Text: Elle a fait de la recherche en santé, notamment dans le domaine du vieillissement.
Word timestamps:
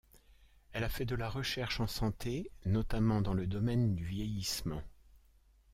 Elle 0.73 0.83
a 0.83 0.89
fait 0.89 1.05
de 1.05 1.13
la 1.13 1.29
recherche 1.29 1.79
en 1.79 1.85
santé, 1.85 2.49
notamment 2.65 3.21
dans 3.21 3.35
le 3.35 3.45
domaine 3.45 3.93
du 3.93 4.03
vieillissement. 4.03 4.81